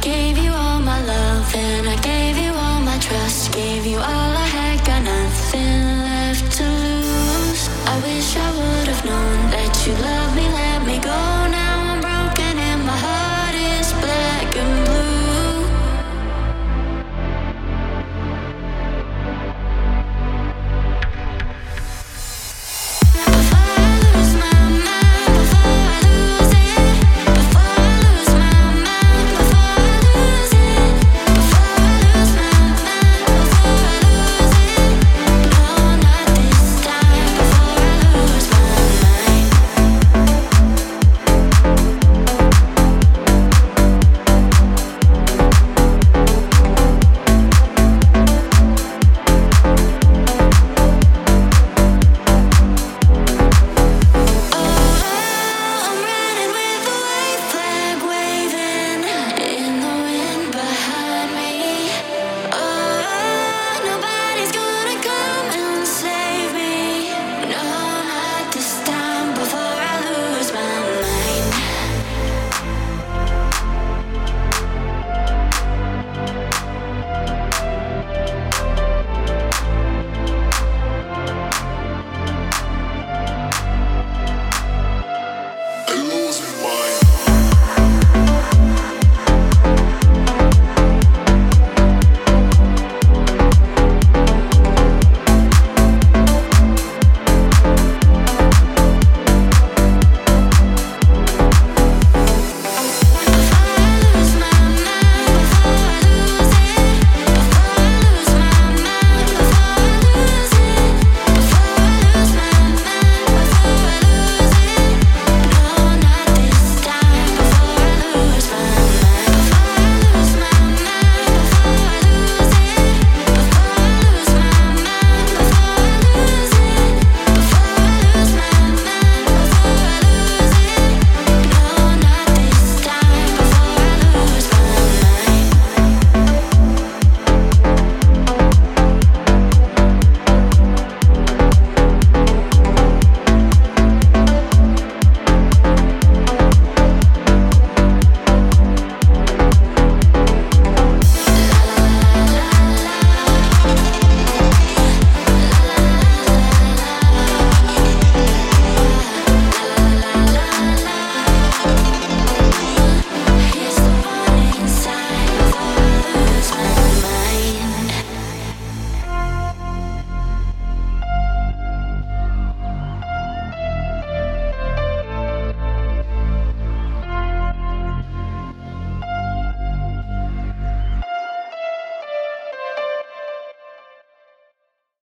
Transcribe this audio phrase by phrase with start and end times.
[0.00, 3.52] gave you all my love and I gave you all my trust.
[3.52, 7.68] Gave you all I had, got nothing left to lose.
[7.86, 9.29] I wish I would have known.